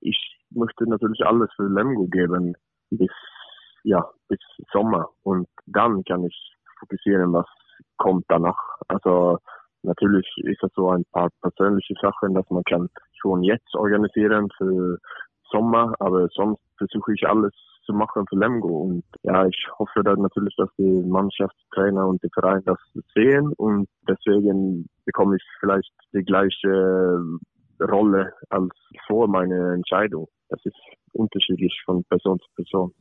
ich 0.00 0.38
möchte 0.50 0.88
natürlich 0.88 1.24
alles 1.24 1.48
für 1.56 1.68
Lemgo 1.68 2.06
geben 2.06 2.54
bis 2.90 3.10
ja 3.84 4.08
bis 4.28 4.40
Sommer 4.72 5.08
und 5.22 5.48
dann 5.66 6.02
kann 6.04 6.24
ich 6.24 6.54
fokussieren, 6.80 7.32
was 7.32 7.46
kommt 7.96 8.24
danach. 8.28 8.58
Also 8.88 9.38
natürlich 9.82 10.26
ist 10.44 10.62
das 10.62 10.72
so 10.74 10.90
ein 10.90 11.04
paar 11.12 11.30
persönliche 11.40 11.94
Sachen, 12.00 12.34
dass 12.34 12.48
man 12.50 12.62
kann 12.64 12.88
schon 13.20 13.42
jetzt 13.42 13.74
organisieren 13.74 14.48
für 14.56 14.98
Sommer, 15.50 15.94
aber 15.98 16.28
sonst 16.28 16.60
versuche 16.76 17.14
ich 17.14 17.26
alles 17.26 17.52
zu 17.84 17.92
machen 17.92 18.26
für 18.28 18.36
Lemgo 18.36 18.82
und 18.82 19.04
ja, 19.22 19.46
ich 19.46 19.66
hoffe 19.78 20.02
dann 20.04 20.20
natürlich, 20.20 20.54
dass 20.56 20.68
die 20.76 21.02
Mannschaftstrainer 21.06 22.06
und 22.06 22.22
die 22.22 22.28
Vereine 22.34 22.62
das 22.66 22.78
sehen 23.14 23.52
und 23.56 23.88
deswegen 24.06 24.88
bekomme 25.06 25.36
ich 25.36 25.42
vielleicht 25.58 25.90
die 26.12 26.22
gleiche 26.22 27.22
Rolle 27.80 28.32
als 28.50 28.74
vor 29.06 29.26
meiner 29.28 29.72
Entscheidung. 29.72 30.28
Das 30.50 30.60
ist 30.64 30.76
unterschiedlich 31.12 31.74
von 31.84 32.04
Person 32.04 32.38
zu 32.40 32.46
Person. 32.56 32.92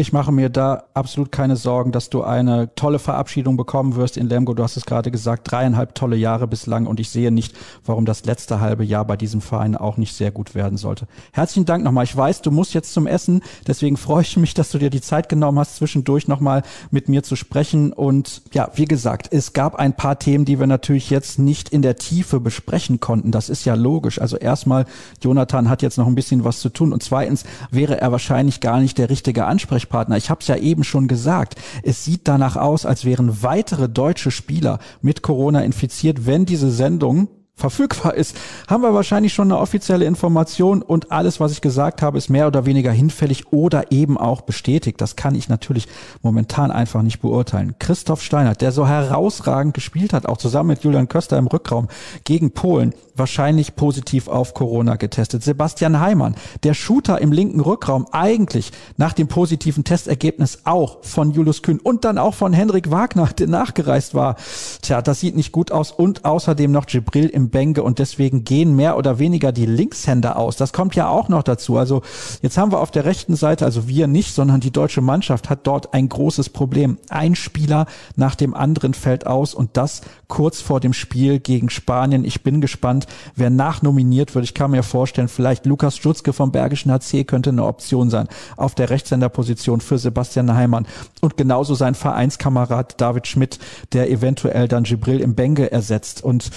Ich 0.00 0.14
mache 0.14 0.32
mir 0.32 0.48
da 0.48 0.84
absolut 0.94 1.30
keine 1.30 1.56
Sorgen, 1.56 1.92
dass 1.92 2.08
du 2.08 2.22
eine 2.22 2.74
tolle 2.74 2.98
Verabschiedung 2.98 3.58
bekommen 3.58 3.96
wirst 3.96 4.16
in 4.16 4.30
Lemgo. 4.30 4.54
Du 4.54 4.62
hast 4.62 4.78
es 4.78 4.86
gerade 4.86 5.10
gesagt, 5.10 5.52
dreieinhalb 5.52 5.94
tolle 5.94 6.16
Jahre 6.16 6.46
bislang 6.46 6.86
und 6.86 7.00
ich 7.00 7.10
sehe 7.10 7.30
nicht, 7.30 7.54
warum 7.84 8.06
das 8.06 8.24
letzte 8.24 8.60
halbe 8.60 8.82
Jahr 8.82 9.04
bei 9.04 9.18
diesem 9.18 9.42
Verein 9.42 9.76
auch 9.76 9.98
nicht 9.98 10.14
sehr 10.14 10.30
gut 10.30 10.54
werden 10.54 10.78
sollte. 10.78 11.06
Herzlichen 11.32 11.66
Dank 11.66 11.84
nochmal. 11.84 12.04
Ich 12.04 12.16
weiß, 12.16 12.40
du 12.40 12.50
musst 12.50 12.72
jetzt 12.72 12.94
zum 12.94 13.06
Essen, 13.06 13.42
deswegen 13.66 13.98
freue 13.98 14.22
ich 14.22 14.38
mich, 14.38 14.54
dass 14.54 14.70
du 14.70 14.78
dir 14.78 14.88
die 14.88 15.02
Zeit 15.02 15.28
genommen 15.28 15.58
hast, 15.58 15.76
zwischendurch 15.76 16.28
nochmal 16.28 16.62
mit 16.90 17.10
mir 17.10 17.22
zu 17.22 17.36
sprechen. 17.36 17.92
Und 17.92 18.40
ja, 18.54 18.70
wie 18.76 18.86
gesagt, 18.86 19.28
es 19.30 19.52
gab 19.52 19.74
ein 19.74 19.94
paar 19.94 20.18
Themen, 20.18 20.46
die 20.46 20.58
wir 20.58 20.66
natürlich 20.66 21.10
jetzt 21.10 21.38
nicht 21.38 21.68
in 21.68 21.82
der 21.82 21.96
Tiefe 21.96 22.40
besprechen 22.40 23.00
konnten. 23.00 23.32
Das 23.32 23.50
ist 23.50 23.66
ja 23.66 23.74
logisch. 23.74 24.18
Also 24.18 24.38
erstmal, 24.38 24.86
Jonathan 25.20 25.68
hat 25.68 25.82
jetzt 25.82 25.98
noch 25.98 26.06
ein 26.06 26.14
bisschen 26.14 26.42
was 26.42 26.60
zu 26.60 26.70
tun 26.70 26.94
und 26.94 27.02
zweitens 27.02 27.44
wäre 27.70 28.00
er 28.00 28.12
wahrscheinlich 28.12 28.62
gar 28.62 28.80
nicht 28.80 28.96
der 28.96 29.10
richtige 29.10 29.44
Ansprechpartner 29.44 29.89
Ansprechpartner. 29.90 30.16
Ich 30.16 30.30
habe 30.30 30.40
es 30.40 30.46
ja 30.46 30.56
eben 30.56 30.84
schon 30.84 31.08
gesagt. 31.08 31.56
Es 31.82 32.04
sieht 32.04 32.22
danach 32.24 32.56
aus, 32.56 32.86
als 32.86 33.04
wären 33.04 33.42
weitere 33.42 33.88
deutsche 33.88 34.30
Spieler 34.30 34.78
mit 35.02 35.22
Corona 35.22 35.62
infiziert, 35.62 36.26
wenn 36.26 36.46
diese 36.46 36.70
Sendung 36.70 37.28
verfügbar 37.60 38.14
ist, 38.14 38.36
haben 38.68 38.82
wir 38.82 38.94
wahrscheinlich 38.94 39.32
schon 39.32 39.52
eine 39.52 39.60
offizielle 39.60 40.04
Information 40.04 40.82
und 40.82 41.12
alles, 41.12 41.38
was 41.38 41.52
ich 41.52 41.60
gesagt 41.60 42.02
habe, 42.02 42.18
ist 42.18 42.28
mehr 42.28 42.46
oder 42.46 42.66
weniger 42.66 42.90
hinfällig 42.90 43.52
oder 43.52 43.92
eben 43.92 44.18
auch 44.18 44.40
bestätigt. 44.40 45.00
Das 45.00 45.14
kann 45.14 45.34
ich 45.34 45.48
natürlich 45.48 45.86
momentan 46.22 46.70
einfach 46.70 47.02
nicht 47.02 47.20
beurteilen. 47.20 47.74
Christoph 47.78 48.22
Steinert, 48.22 48.60
der 48.60 48.72
so 48.72 48.88
herausragend 48.88 49.74
gespielt 49.74 50.12
hat, 50.12 50.26
auch 50.26 50.38
zusammen 50.38 50.70
mit 50.70 50.82
Julian 50.82 51.08
Köster 51.08 51.38
im 51.38 51.46
Rückraum 51.46 51.88
gegen 52.24 52.52
Polen, 52.52 52.94
wahrscheinlich 53.14 53.76
positiv 53.76 54.28
auf 54.28 54.54
Corona 54.54 54.96
getestet. 54.96 55.44
Sebastian 55.44 56.00
Heimann, 56.00 56.34
der 56.64 56.74
Shooter 56.74 57.20
im 57.20 57.32
linken 57.32 57.60
Rückraum, 57.60 58.06
eigentlich 58.12 58.72
nach 58.96 59.12
dem 59.12 59.28
positiven 59.28 59.84
Testergebnis 59.84 60.60
auch 60.64 61.04
von 61.04 61.30
Julius 61.30 61.62
Kühn 61.62 61.78
und 61.78 62.04
dann 62.04 62.18
auch 62.18 62.34
von 62.34 62.52
Henrik 62.52 62.90
Wagner, 62.90 63.26
der 63.26 63.46
nachgereist 63.46 64.14
war. 64.14 64.36
Tja, 64.82 65.02
das 65.02 65.20
sieht 65.20 65.36
nicht 65.36 65.52
gut 65.52 65.70
aus 65.70 65.92
und 65.92 66.24
außerdem 66.24 66.72
noch 66.72 66.86
Gibril 66.86 67.26
im 67.26 67.49
Bänke 67.50 67.82
und 67.82 67.98
deswegen 67.98 68.44
gehen 68.44 68.76
mehr 68.76 68.96
oder 68.96 69.18
weniger 69.18 69.52
die 69.52 69.66
Linkshänder 69.66 70.36
aus. 70.36 70.56
Das 70.56 70.72
kommt 70.72 70.94
ja 70.94 71.08
auch 71.08 71.28
noch 71.28 71.42
dazu. 71.42 71.76
Also 71.76 72.02
jetzt 72.42 72.56
haben 72.56 72.72
wir 72.72 72.80
auf 72.80 72.90
der 72.90 73.04
rechten 73.04 73.36
Seite, 73.36 73.64
also 73.64 73.88
wir 73.88 74.06
nicht, 74.06 74.34
sondern 74.34 74.60
die 74.60 74.70
deutsche 74.70 75.00
Mannschaft 75.00 75.50
hat 75.50 75.66
dort 75.66 75.94
ein 75.94 76.08
großes 76.08 76.50
Problem. 76.50 76.98
Ein 77.08 77.34
Spieler 77.34 77.86
nach 78.16 78.34
dem 78.34 78.54
anderen 78.54 78.94
fällt 78.94 79.26
aus 79.26 79.54
und 79.54 79.76
das 79.76 80.02
kurz 80.28 80.60
vor 80.60 80.80
dem 80.80 80.92
Spiel 80.92 81.40
gegen 81.40 81.70
Spanien. 81.70 82.24
Ich 82.24 82.42
bin 82.42 82.60
gespannt, 82.60 83.06
wer 83.34 83.50
nachnominiert 83.50 84.34
wird. 84.34 84.44
Ich 84.44 84.54
kann 84.54 84.70
mir 84.70 84.82
vorstellen, 84.82 85.28
vielleicht 85.28 85.66
Lukas 85.66 85.96
Stutzke 85.96 86.32
vom 86.32 86.52
Bergischen 86.52 86.92
HC 86.92 87.24
könnte 87.24 87.50
eine 87.50 87.64
Option 87.64 88.10
sein 88.10 88.28
auf 88.56 88.74
der 88.74 88.90
Rechtshänderposition 88.90 89.80
für 89.80 89.98
Sebastian 89.98 90.54
Heimann 90.54 90.86
und 91.20 91.36
genauso 91.36 91.74
sein 91.74 91.94
Vereinskamerad 91.94 93.00
David 93.00 93.26
Schmidt, 93.26 93.58
der 93.92 94.10
eventuell 94.10 94.68
dann 94.68 94.84
Gibril 94.84 95.20
im 95.20 95.34
Bänge 95.34 95.70
ersetzt 95.70 96.22
und 96.22 96.50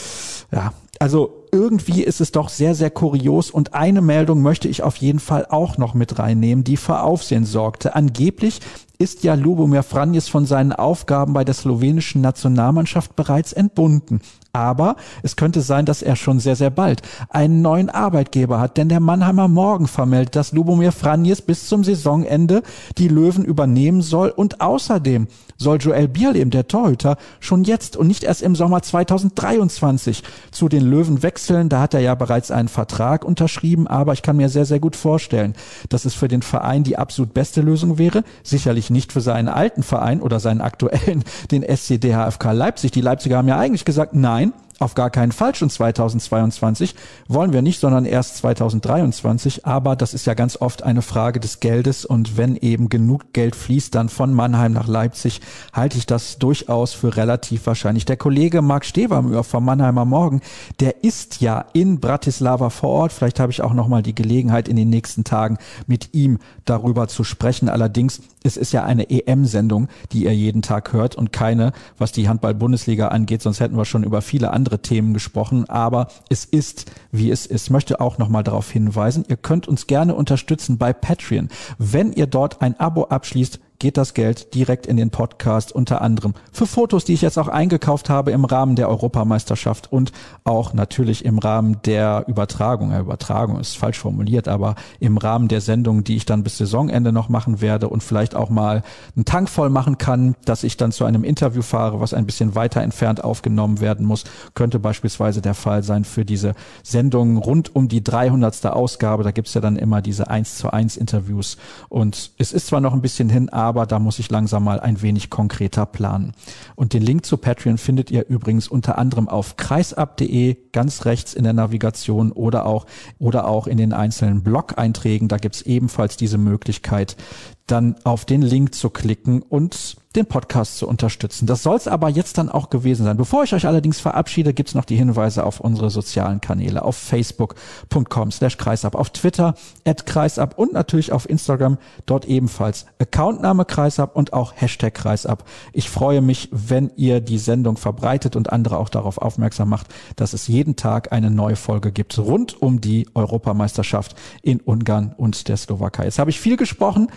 ja, 0.51 0.73
also 0.99 1.45
irgendwie 1.51 2.03
ist 2.03 2.21
es 2.21 2.31
doch 2.31 2.49
sehr, 2.49 2.75
sehr 2.75 2.89
kurios 2.89 3.51
und 3.51 3.73
eine 3.73 4.01
Meldung 4.01 4.41
möchte 4.41 4.67
ich 4.67 4.83
auf 4.83 4.95
jeden 4.97 5.19
Fall 5.19 5.45
auch 5.49 5.77
noch 5.77 5.93
mit 5.93 6.17
reinnehmen, 6.17 6.63
die 6.63 6.77
für 6.77 7.01
Aufsehen 7.01 7.45
sorgte. 7.45 7.95
Angeblich 7.95 8.59
ist 9.03 9.25
ja 9.25 9.33
Lubomir 9.33 9.83
Franjes 9.83 10.29
von 10.29 10.45
seinen 10.45 10.71
Aufgaben 10.71 11.33
bei 11.33 11.43
der 11.43 11.53
slowenischen 11.53 12.21
Nationalmannschaft 12.21 13.17
bereits 13.17 13.51
entbunden. 13.51 14.21
Aber 14.55 14.97
es 15.23 15.35
könnte 15.35 15.61
sein, 15.61 15.87
dass 15.87 16.03
er 16.03 16.15
schon 16.15 16.39
sehr, 16.39 16.55
sehr 16.55 16.69
bald 16.69 17.01
einen 17.29 17.63
neuen 17.63 17.89
Arbeitgeber 17.89 18.59
hat, 18.59 18.77
denn 18.77 18.87
der 18.87 18.99
Mannheimer 18.99 19.47
Morgen 19.47 19.87
vermeldet, 19.87 20.35
dass 20.35 20.51
Lubomir 20.51 20.91
Franjes 20.91 21.41
bis 21.41 21.67
zum 21.67 21.83
Saisonende 21.83 22.61
die 22.99 23.07
Löwen 23.07 23.43
übernehmen 23.43 24.03
soll 24.03 24.29
und 24.29 24.61
außerdem 24.61 25.27
soll 25.57 25.77
Joel 25.77 26.07
Bierlehm, 26.07 26.51
der 26.51 26.67
Torhüter, 26.67 27.17
schon 27.39 27.63
jetzt 27.63 27.97
und 27.97 28.07
nicht 28.07 28.23
erst 28.23 28.43
im 28.43 28.55
Sommer 28.55 28.83
2023 28.83 30.21
zu 30.51 30.69
den 30.69 30.83
Löwen 30.83 31.23
wechseln. 31.23 31.69
Da 31.69 31.81
hat 31.81 31.95
er 31.95 32.01
ja 32.01 32.13
bereits 32.13 32.51
einen 32.51 32.67
Vertrag 32.67 33.25
unterschrieben, 33.25 33.87
aber 33.87 34.13
ich 34.13 34.21
kann 34.21 34.37
mir 34.37 34.49
sehr, 34.49 34.65
sehr 34.65 34.79
gut 34.79 34.95
vorstellen, 34.95 35.55
dass 35.89 36.05
es 36.05 36.13
für 36.13 36.27
den 36.27 36.43
Verein 36.43 36.83
die 36.83 36.97
absolut 36.97 37.33
beste 37.33 37.61
Lösung 37.61 37.97
wäre. 37.97 38.23
Sicherlich 38.43 38.91
nicht 38.93 39.11
für 39.11 39.19
seinen 39.19 39.49
alten 39.49 39.83
Verein 39.83 40.21
oder 40.21 40.39
seinen 40.39 40.61
aktuellen, 40.61 41.25
den 41.51 41.63
SCDHFK 41.63 42.53
Leipzig. 42.53 42.91
Die 42.91 43.01
Leipziger 43.01 43.37
haben 43.37 43.49
ja 43.49 43.59
eigentlich 43.59 43.83
gesagt, 43.83 44.13
nein, 44.13 44.53
auf 44.79 44.95
gar 44.95 45.09
keinen 45.09 45.31
Fall 45.31 45.55
schon 45.55 45.69
2022, 45.69 46.95
wollen 47.27 47.53
wir 47.53 47.61
nicht, 47.61 47.79
sondern 47.79 48.05
erst 48.05 48.37
2023. 48.37 49.65
Aber 49.65 49.95
das 49.95 50.13
ist 50.13 50.25
ja 50.25 50.33
ganz 50.33 50.57
oft 50.59 50.83
eine 50.83 51.01
Frage 51.01 51.39
des 51.39 51.59
Geldes 51.59 52.05
und 52.05 52.37
wenn 52.37 52.55
eben 52.55 52.89
genug 52.89 53.33
Geld 53.33 53.55
fließt 53.55 53.93
dann 53.95 54.09
von 54.09 54.33
Mannheim 54.33 54.73
nach 54.73 54.87
Leipzig, 54.87 55.41
halte 55.73 55.97
ich 55.97 56.05
das 56.05 56.37
durchaus 56.37 56.93
für 56.93 57.15
relativ 57.15 57.65
wahrscheinlich. 57.65 58.05
Der 58.05 58.17
Kollege 58.17 58.61
Marc 58.61 58.85
Stevermühr 58.85 59.43
vom 59.43 59.65
Mannheimer 59.65 60.05
Morgen, 60.05 60.41
der 60.79 61.03
ist 61.03 61.41
ja 61.41 61.65
in 61.73 61.99
Bratislava 61.99 62.69
vor 62.69 62.89
Ort. 62.89 63.13
Vielleicht 63.13 63.39
habe 63.39 63.51
ich 63.51 63.61
auch 63.61 63.73
noch 63.73 63.87
mal 63.87 64.03
die 64.03 64.15
Gelegenheit 64.15 64.67
in 64.67 64.75
den 64.75 64.89
nächsten 64.89 65.23
Tagen 65.23 65.57
mit 65.87 66.13
ihm 66.13 66.39
darüber 66.65 67.07
zu 67.07 67.23
sprechen. 67.23 67.69
Allerdings 67.69 68.21
es 68.43 68.57
ist 68.57 68.73
ja 68.73 68.83
eine 68.83 69.09
EM-Sendung, 69.09 69.87
die 70.11 70.25
ihr 70.25 70.35
jeden 70.35 70.61
Tag 70.61 70.91
hört 70.93 71.15
und 71.15 71.31
keine, 71.31 71.71
was 71.97 72.11
die 72.11 72.27
Handball-Bundesliga 72.27 73.07
angeht. 73.07 73.41
Sonst 73.41 73.61
hätten 73.61 73.77
wir 73.77 73.85
schon 73.85 74.03
über 74.03 74.21
viele 74.21 74.51
andere 74.63 74.81
Themen 74.81 75.13
gesprochen. 75.13 75.69
Aber 75.69 76.07
es 76.29 76.45
ist, 76.45 76.89
wie 77.11 77.31
es 77.31 77.45
ist. 77.45 77.65
Ich 77.65 77.69
möchte 77.69 77.99
auch 77.99 78.17
nochmal 78.17 78.43
darauf 78.43 78.71
hinweisen, 78.71 79.25
ihr 79.27 79.35
könnt 79.35 79.67
uns 79.67 79.87
gerne 79.87 80.15
unterstützen 80.15 80.77
bei 80.77 80.93
Patreon. 80.93 81.49
Wenn 81.77 82.13
ihr 82.13 82.27
dort 82.27 82.61
ein 82.61 82.79
Abo 82.79 83.05
abschließt, 83.05 83.59
geht 83.83 83.97
das 83.97 84.13
Geld 84.13 84.55
direkt 84.55 84.87
in 84.87 84.95
den 84.95 85.09
Podcast, 85.09 85.73
unter 85.73 86.01
anderem 86.01 86.35
für 86.53 86.65
Fotos, 86.65 87.03
die 87.03 87.11
ich 87.11 87.21
jetzt 87.21 87.37
auch 87.37 87.49
eingekauft 87.49 88.09
habe 88.09 88.31
im 88.31 88.45
Rahmen 88.45 88.77
der 88.77 88.87
Europameisterschaft 88.87 89.91
und 89.91 90.13
auch 90.45 90.73
natürlich 90.73 91.25
im 91.25 91.37
Rahmen 91.37 91.81
der 91.83 92.23
Übertragung. 92.29 92.91
Ja, 92.91 93.01
Übertragung 93.01 93.59
ist 93.59 93.77
falsch 93.77 93.99
formuliert, 93.99 94.47
aber 94.47 94.75
im 95.01 95.17
Rahmen 95.17 95.49
der 95.49 95.59
Sendung, 95.59 96.05
die 96.05 96.15
ich 96.15 96.23
dann 96.23 96.43
bis 96.43 96.59
Saisonende 96.59 97.11
noch 97.11 97.27
machen 97.27 97.59
werde 97.59 97.89
und 97.89 98.01
vielleicht 98.01 98.35
auch 98.35 98.49
mal 98.49 98.83
einen 99.17 99.25
Tank 99.25 99.49
voll 99.49 99.69
machen 99.69 99.97
kann, 99.97 100.35
dass 100.45 100.63
ich 100.63 100.77
dann 100.77 100.93
zu 100.93 101.03
einem 101.03 101.25
Interview 101.25 101.61
fahre, 101.61 101.99
was 101.99 102.13
ein 102.13 102.25
bisschen 102.25 102.55
weiter 102.55 102.81
entfernt 102.83 103.21
aufgenommen 103.21 103.81
werden 103.81 104.05
muss, 104.05 104.23
könnte 104.53 104.79
beispielsweise 104.79 105.41
der 105.41 105.55
Fall 105.55 105.83
sein 105.83 106.05
für 106.05 106.23
diese 106.23 106.53
Sendung 106.83 107.35
rund 107.35 107.75
um 107.75 107.89
die 107.89 108.01
300. 108.01 108.65
Ausgabe. 108.67 109.23
Da 109.23 109.31
gibt's 109.31 109.55
ja 109.55 109.59
dann 109.59 109.75
immer 109.75 110.01
diese 110.01 110.29
1 110.29 110.55
zu 110.55 110.71
1 110.71 110.95
Interviews 110.95 111.57
und 111.89 112.31
es 112.37 112.53
ist 112.53 112.67
zwar 112.67 112.79
noch 112.79 112.93
ein 112.93 113.01
bisschen 113.01 113.27
hin, 113.27 113.49
aber 113.49 113.72
aber 113.73 113.87
da 113.87 113.97
muss 113.97 114.19
ich 114.19 114.29
langsam 114.29 114.65
mal 114.65 114.79
ein 114.79 115.01
wenig 115.01 115.31
konkreter 115.31 115.87
planen. 115.87 116.33
Und 116.75 116.93
den 116.93 117.01
Link 117.01 117.25
zu 117.25 117.37
Patreon 117.37 117.79
findet 117.79 118.11
ihr 118.11 118.27
übrigens 118.27 118.67
unter 118.67 118.99
anderem 118.99 119.27
auf 119.27 119.57
kreisab.de 119.57 120.57
ganz 120.71 121.05
rechts 121.05 121.33
in 121.33 121.43
der 121.43 121.53
Navigation 121.53 122.31
oder 122.31 122.67
auch 122.67 122.85
oder 123.17 123.47
auch 123.47 123.65
in 123.65 123.77
den 123.77 123.91
einzelnen 123.91 124.43
Blog-Einträgen. 124.43 125.27
Da 125.27 125.37
gibt's 125.37 125.63
ebenfalls 125.63 126.17
diese 126.17 126.37
Möglichkeit, 126.37 127.17
dann 127.65 127.95
auf 128.03 128.25
den 128.25 128.43
Link 128.43 128.75
zu 128.75 128.91
klicken 128.91 129.41
und 129.41 129.97
den 130.15 130.25
Podcast 130.27 130.77
zu 130.77 130.87
unterstützen. 130.87 131.47
Das 131.47 131.63
soll 131.63 131.75
es 131.75 131.87
aber 131.87 132.09
jetzt 132.09 132.37
dann 132.37 132.49
auch 132.49 132.69
gewesen 132.69 133.03
sein. 133.03 133.17
Bevor 133.17 133.43
ich 133.43 133.53
euch 133.53 133.65
allerdings 133.65 133.99
verabschiede, 133.99 134.53
gibt's 134.53 134.75
noch 134.75 134.85
die 134.85 134.95
Hinweise 134.95 135.43
auf 135.43 135.59
unsere 135.59 135.89
sozialen 135.89 136.39
Kanäle 136.39 136.83
auf 136.83 136.95
facebook.com 136.95 138.31
slash 138.31 138.57
kreisab, 138.57 138.95
auf 138.95 139.09
Twitter 139.09 139.55
at 139.85 140.05
kreisab 140.05 140.57
und 140.57 140.73
natürlich 140.73 141.11
auf 141.11 141.27
Instagram 141.27 141.77
dort 142.05 142.25
ebenfalls 142.25 142.85
Accountname 142.99 143.65
kreisab 143.65 144.15
und 144.15 144.33
auch 144.33 144.53
Hashtag 144.55 144.93
kreisab. 144.93 145.45
Ich 145.71 145.89
freue 145.89 146.21
mich, 146.21 146.49
wenn 146.51 146.91
ihr 146.95 147.19
die 147.19 147.39
Sendung 147.39 147.77
verbreitet 147.77 148.35
und 148.35 148.51
andere 148.51 148.77
auch 148.77 148.89
darauf 148.89 149.17
aufmerksam 149.17 149.69
macht, 149.69 149.87
dass 150.15 150.33
es 150.33 150.47
jeden 150.47 150.75
Tag 150.75 151.11
eine 151.11 151.31
neue 151.31 151.55
Folge 151.55 151.91
gibt 151.91 152.17
rund 152.19 152.61
um 152.61 152.81
die 152.81 153.07
Europameisterschaft 153.15 154.15
in 154.43 154.59
Ungarn 154.59 155.15
und 155.17 155.47
der 155.47 155.57
Slowakei. 155.57 156.05
Jetzt 156.05 156.19
habe 156.19 156.29
ich 156.29 156.39
viel 156.39 156.57
gesprochen, 156.57 157.07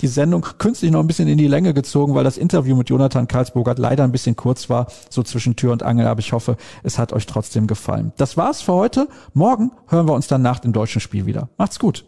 die 0.00 0.08
Sendung 0.08 0.44
künstlich 0.58 0.90
noch 0.90 1.00
ein 1.00 1.06
bisschen 1.06 1.28
in 1.28 1.38
die 1.38 1.46
Länge 1.46 1.74
gezogen, 1.74 2.14
weil 2.14 2.24
das 2.24 2.39
Interview 2.40 2.74
mit 2.74 2.88
Jonathan 2.88 3.28
Karlsburgert 3.28 3.78
leider 3.78 4.04
ein 4.04 4.12
bisschen 4.12 4.36
kurz 4.36 4.68
war, 4.68 4.86
so 5.08 5.22
zwischen 5.22 5.56
Tür 5.56 5.72
und 5.72 5.82
Angel, 5.82 6.06
aber 6.06 6.20
ich 6.20 6.32
hoffe, 6.32 6.56
es 6.82 6.98
hat 6.98 7.12
euch 7.12 7.26
trotzdem 7.26 7.66
gefallen. 7.66 8.12
Das 8.16 8.36
war's 8.36 8.62
für 8.62 8.72
heute. 8.72 9.08
Morgen 9.34 9.72
hören 9.88 10.08
wir 10.08 10.14
uns 10.14 10.26
dann 10.26 10.42
nach 10.42 10.58
dem 10.58 10.72
deutschen 10.72 11.00
Spiel 11.00 11.26
wieder. 11.26 11.48
Macht's 11.56 11.78
gut. 11.78 12.04